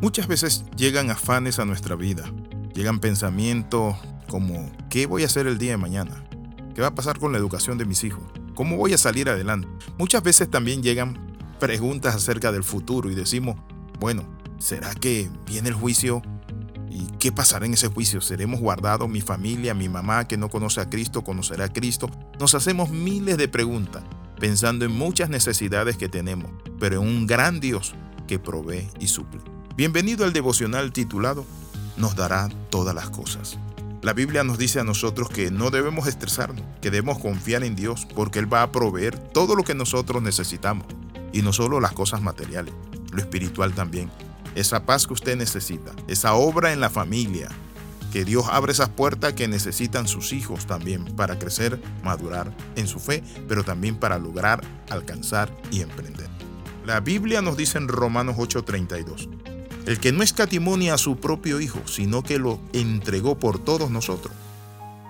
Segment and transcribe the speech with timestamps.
[0.00, 2.24] Muchas veces llegan afanes a nuestra vida,
[2.72, 3.96] llegan pensamientos
[4.30, 6.24] como ¿qué voy a hacer el día de mañana?
[6.74, 8.22] ¿Qué va a pasar con la educación de mis hijos?
[8.54, 9.68] ¿Cómo voy a salir adelante?
[9.98, 13.56] Muchas veces también llegan preguntas acerca del futuro y decimos,
[13.98, 14.24] bueno,
[14.58, 16.22] ¿será que viene el juicio?
[16.88, 18.22] ¿Y qué pasará en ese juicio?
[18.22, 19.06] ¿Seremos guardados?
[19.06, 22.10] ¿Mi familia, mi mamá que no conoce a Cristo, conocerá a Cristo?
[22.38, 24.02] Nos hacemos miles de preguntas
[24.38, 27.94] pensando en muchas necesidades que tenemos, pero en un gran Dios
[28.26, 29.59] que provee y suple.
[29.80, 31.46] Bienvenido al devocional titulado
[31.96, 33.58] Nos dará todas las cosas.
[34.02, 38.06] La Biblia nos dice a nosotros que no debemos estresarnos, que debemos confiar en Dios
[38.14, 40.84] porque Él va a proveer todo lo que nosotros necesitamos,
[41.32, 42.74] y no solo las cosas materiales,
[43.10, 44.10] lo espiritual también.
[44.54, 47.48] Esa paz que usted necesita, esa obra en la familia,
[48.12, 53.00] que Dios abre esas puertas que necesitan sus hijos también para crecer, madurar en su
[53.00, 56.28] fe, pero también para lograr, alcanzar y emprender.
[56.84, 59.30] La Biblia nos dice en Romanos 8:32,
[59.90, 64.32] el que no escatimonia a su propio Hijo, sino que lo entregó por todos nosotros,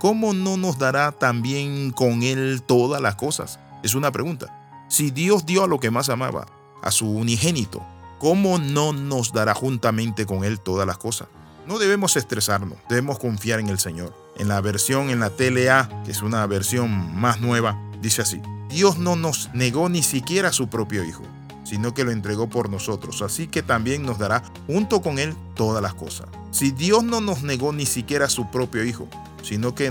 [0.00, 3.60] ¿cómo no nos dará también con Él todas las cosas?
[3.84, 4.84] Es una pregunta.
[4.88, 6.48] Si Dios dio a lo que más amaba,
[6.82, 7.86] a su unigénito,
[8.18, 11.28] ¿cómo no nos dará juntamente con Él todas las cosas?
[11.68, 14.12] No debemos estresarnos, debemos confiar en el Señor.
[14.36, 18.98] En la versión en la TLA, que es una versión más nueva, dice así, Dios
[18.98, 21.22] no nos negó ni siquiera a su propio Hijo
[21.64, 25.82] sino que lo entregó por nosotros, así que también nos dará junto con Él todas
[25.82, 26.28] las cosas.
[26.50, 29.08] Si Dios no nos negó ni siquiera a su propio Hijo,
[29.42, 29.90] sino que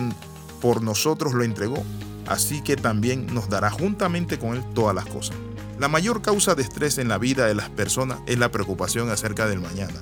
[0.62, 1.84] por nosotros lo entregó,
[2.28, 5.36] así que también nos dará juntamente con Él todas las cosas.
[5.80, 9.48] La mayor causa de estrés en la vida de las personas es la preocupación acerca
[9.48, 10.02] del mañana.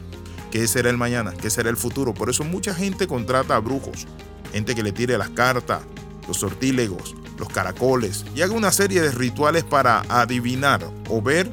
[0.51, 1.31] ¿Qué será el mañana?
[1.31, 2.13] ¿Qué será el futuro?
[2.13, 4.05] Por eso mucha gente contrata a brujos,
[4.51, 5.81] gente que le tire las cartas,
[6.27, 11.51] los sortílegos, los caracoles y haga una serie de rituales para adivinar o ver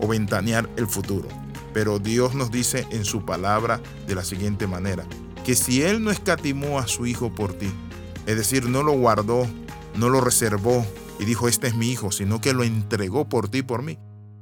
[0.00, 1.28] o ventanear el futuro.
[1.72, 5.04] Pero Dios nos dice en su palabra de la siguiente manera,
[5.44, 7.68] que si Él no escatimó a su Hijo por ti,
[8.24, 9.46] es decir, no lo guardó,
[9.94, 10.84] no lo reservó
[11.20, 13.98] y dijo, este es mi Hijo, sino que lo entregó por ti, por mí,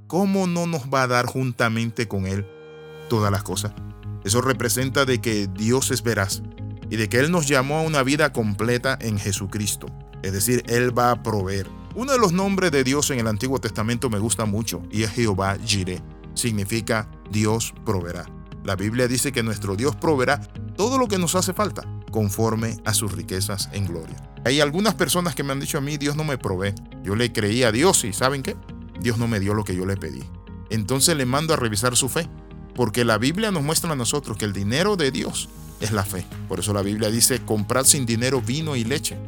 [0.07, 2.47] ¿cómo no nos va a dar juntamente con Él
[3.09, 3.73] todas las cosas?
[4.25, 6.41] Eso representa de que Dios es veraz
[6.89, 9.89] y de que Él nos llamó a una vida completa en Jesucristo.
[10.25, 11.69] Es decir, Él va a proveer.
[11.95, 15.11] Uno de los nombres de Dios en el Antiguo Testamento me gusta mucho y es
[15.11, 16.03] Jehová Jireh.
[16.33, 18.25] Significa Dios proveerá.
[18.65, 20.41] La Biblia dice que nuestro Dios proveerá
[20.79, 24.17] todo lo que nos hace falta conforme a sus riquezas en gloria.
[24.47, 26.75] Hay algunas personas que me han dicho a mí, Dios no me provee.
[27.03, 28.57] Yo le creí a Dios y ¿saben qué?
[28.99, 30.23] Dios no me dio lo que yo le pedí.
[30.71, 32.31] Entonces le mando a revisar su fe,
[32.75, 36.25] porque la Biblia nos muestra a nosotros que el dinero de Dios es la fe.
[36.49, 39.19] Por eso la Biblia dice, comprad sin dinero vino y leche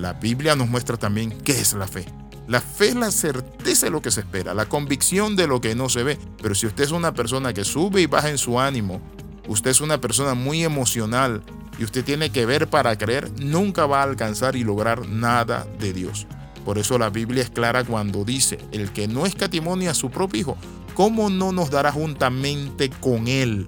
[0.00, 2.06] la Biblia nos muestra también qué es la fe.
[2.48, 5.74] La fe es la certeza de lo que se espera, la convicción de lo que
[5.74, 6.18] no se ve.
[6.42, 9.00] Pero si usted es una persona que sube y baja en su ánimo,
[9.46, 11.42] usted es una persona muy emocional
[11.78, 15.92] y usted tiene que ver para creer, nunca va a alcanzar y lograr nada de
[15.92, 16.26] Dios.
[16.64, 20.40] Por eso la Biblia es clara cuando dice, el que no escatimonia a su propio
[20.40, 20.56] Hijo,
[20.94, 23.66] ¿cómo no nos dará juntamente con Él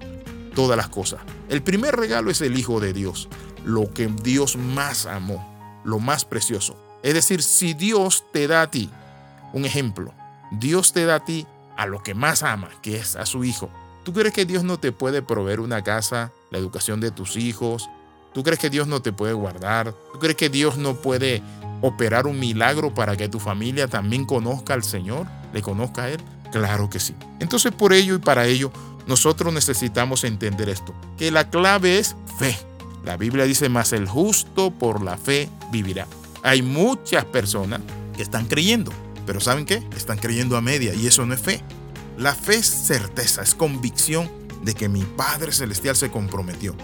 [0.55, 1.21] todas las cosas?
[1.47, 3.29] El primer regalo es el Hijo de Dios,
[3.65, 5.52] lo que Dios más amó
[5.83, 6.75] lo más precioso.
[7.03, 8.89] Es decir, si Dios te da a ti,
[9.51, 10.13] un ejemplo,
[10.51, 11.45] Dios te da a ti
[11.77, 13.69] a lo que más ama, que es a su hijo.
[14.03, 17.89] ¿Tú crees que Dios no te puede proveer una casa, la educación de tus hijos?
[18.33, 19.93] ¿Tú crees que Dios no te puede guardar?
[20.11, 21.41] ¿Tú crees que Dios no puede
[21.81, 26.21] operar un milagro para que tu familia también conozca al Señor, le conozca a Él?
[26.51, 27.15] Claro que sí.
[27.39, 28.71] Entonces por ello y para ello
[29.07, 32.57] nosotros necesitamos entender esto, que la clave es fe.
[33.03, 36.07] La Biblia dice, más el justo por la fe vivirá.
[36.41, 37.81] Hay muchas personas
[38.15, 38.91] que están creyendo,
[39.25, 39.83] pero ¿saben qué?
[39.95, 41.61] Están creyendo a media y eso no es fe.
[42.17, 44.29] La fe es certeza, es convicción
[44.63, 46.75] de que mi Padre Celestial se comprometió.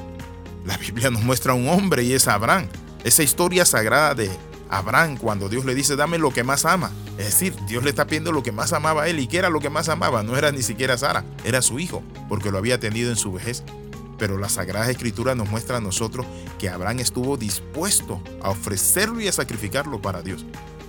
[0.65, 2.67] La Biblia nos muestra a un hombre y es Abraham.
[3.03, 4.29] Esa historia sagrada de
[4.69, 6.91] Abraham cuando Dios le dice, dame lo que más ama.
[7.17, 9.19] Es decir, Dios le está pidiendo lo que más amaba a él.
[9.19, 10.23] ¿Y qué era lo que más amaba?
[10.23, 13.63] No era ni siquiera Sara, era su hijo, porque lo había tenido en su vejez.
[14.19, 16.25] Pero la Sagrada Escritura nos muestra a nosotros
[16.59, 20.45] que Abraham estuvo dispuesto a ofrecerlo y a sacrificarlo para Dios.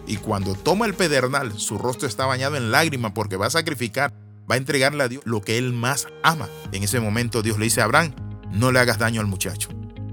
[0.06, 4.12] Y cuando toma el pedernal, su rostro está bañado en lágrimas porque va a sacrificar,
[4.50, 6.48] va a entregarle a Dios lo que él más ama.
[6.72, 8.12] En ese momento Dios le dice a Abraham,
[8.52, 9.68] no le hagas daño al muchacho.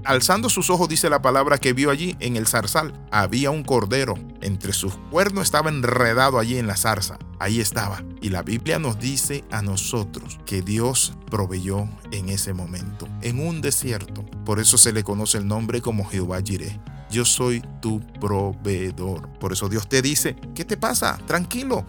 [0.08, 2.94] Alzando sus ojos dice la palabra que vio allí en el zarzal.
[3.10, 4.14] Había un cordero.
[4.40, 7.18] Entre sus cuernos estaba enredado allí en la zarza.
[7.38, 8.02] Ahí estaba.
[8.22, 13.60] Y la Biblia nos dice a nosotros que Dios proveyó en ese momento, en un
[13.60, 14.24] desierto.
[14.46, 16.80] Por eso se le conoce el nombre como Jehová Jireh.
[17.10, 19.28] Yo soy tu proveedor.
[19.38, 21.18] Por eso Dios te dice, ¿qué te pasa?
[21.26, 21.84] Tranquilo.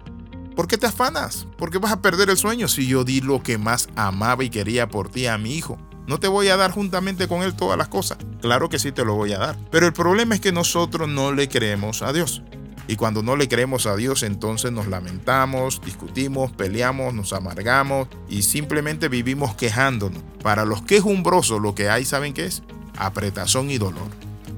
[0.58, 1.48] ¿Por qué te afanas?
[1.58, 4.50] ¿Por qué vas a perder el sueño si yo di lo que más amaba y
[4.50, 5.78] quería por ti a mi hijo?
[6.10, 8.18] No te voy a dar juntamente con él todas las cosas.
[8.42, 9.56] Claro que sí te lo voy a dar.
[9.70, 12.42] Pero el problema es que nosotros no le creemos a Dios.
[12.88, 18.42] Y cuando no le creemos a Dios, entonces nos lamentamos, discutimos, peleamos, nos amargamos y
[18.42, 20.24] simplemente vivimos quejándonos.
[20.42, 22.64] Para los quejumbrosos lo que hay, ¿saben qué es?
[22.98, 24.10] Apretazón y dolor.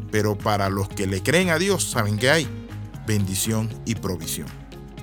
[0.10, 2.48] Pero para los que le creen a Dios, ¿saben qué hay?
[3.06, 4.48] Bendición y provisión.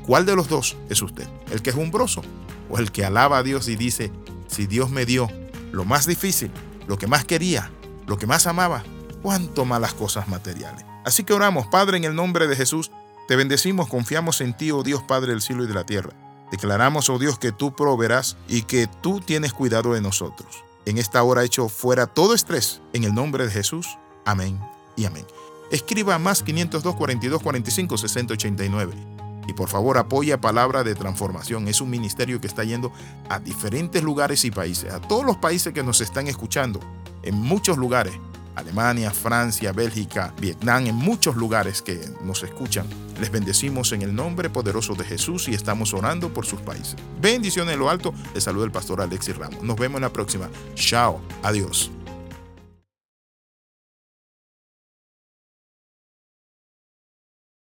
[0.06, 1.28] ¿Cuál de los dos es usted?
[1.52, 2.22] ¿El que es umbroso
[2.70, 4.10] o el que alaba a Dios y dice,
[4.46, 5.28] si Dios me dio
[5.72, 6.50] lo más difícil,
[6.86, 7.70] lo que más quería,
[8.06, 8.84] lo que más amaba,
[9.22, 10.84] cuánto malas cosas materiales?
[11.04, 12.90] Así que oramos, Padre, en el nombre de Jesús,
[13.28, 16.10] te bendecimos, confiamos en ti, oh Dios Padre del cielo y de la tierra.
[16.50, 20.64] Declaramos, oh Dios, que tú proveerás y que tú tienes cuidado de nosotros.
[20.86, 23.86] En esta hora hecho fuera todo estrés, en el nombre de Jesús.
[24.24, 24.58] Amén
[24.96, 25.26] y amén.
[25.70, 29.17] Escriba más 502 42 45 60 89.
[29.48, 31.66] Y por favor apoya Palabra de Transformación.
[31.66, 32.92] Es un ministerio que está yendo
[33.28, 36.78] a diferentes lugares y países, a todos los países que nos están escuchando,
[37.22, 38.14] en muchos lugares.
[38.54, 42.86] Alemania, Francia, Bélgica, Vietnam, en muchos lugares que nos escuchan.
[43.20, 46.96] Les bendecimos en el nombre poderoso de Jesús y estamos orando por sus países.
[47.20, 48.12] Bendiciones en lo alto.
[48.34, 49.62] Les saluda el pastor Alexis Ramos.
[49.62, 50.48] Nos vemos en la próxima.
[50.74, 51.20] Chao.
[51.42, 51.90] Adiós.